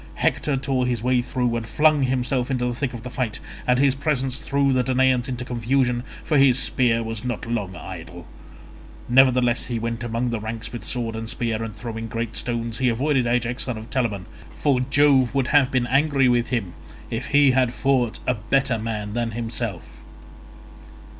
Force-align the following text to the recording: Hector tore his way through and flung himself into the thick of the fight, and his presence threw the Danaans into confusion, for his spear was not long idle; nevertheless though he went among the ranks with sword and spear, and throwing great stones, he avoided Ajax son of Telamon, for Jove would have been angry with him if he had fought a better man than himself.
Hector 0.15 0.57
tore 0.57 0.87
his 0.87 1.03
way 1.03 1.21
through 1.21 1.55
and 1.55 1.67
flung 1.69 2.01
himself 2.01 2.49
into 2.49 2.65
the 2.65 2.73
thick 2.73 2.95
of 2.95 3.03
the 3.03 3.09
fight, 3.11 3.39
and 3.67 3.77
his 3.77 3.93
presence 3.93 4.39
threw 4.39 4.73
the 4.73 4.81
Danaans 4.83 5.29
into 5.29 5.45
confusion, 5.45 6.01
for 6.23 6.39
his 6.39 6.57
spear 6.57 7.03
was 7.03 7.23
not 7.23 7.45
long 7.45 7.75
idle; 7.75 8.25
nevertheless 9.07 9.67
though 9.67 9.75
he 9.75 9.79
went 9.79 10.03
among 10.03 10.31
the 10.31 10.39
ranks 10.39 10.73
with 10.73 10.83
sword 10.85 11.15
and 11.15 11.29
spear, 11.29 11.61
and 11.63 11.75
throwing 11.75 12.07
great 12.07 12.35
stones, 12.35 12.79
he 12.79 12.89
avoided 12.89 13.27
Ajax 13.27 13.65
son 13.65 13.77
of 13.77 13.91
Telamon, 13.91 14.25
for 14.57 14.79
Jove 14.79 15.35
would 15.35 15.49
have 15.49 15.69
been 15.69 15.85
angry 15.85 16.27
with 16.27 16.47
him 16.47 16.73
if 17.11 17.27
he 17.27 17.51
had 17.51 17.71
fought 17.71 18.17
a 18.25 18.33
better 18.33 18.79
man 18.79 19.13
than 19.13 19.33
himself. 19.33 20.01